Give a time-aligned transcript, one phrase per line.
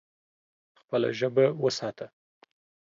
[0.81, 2.07] خپله ژبه وساته.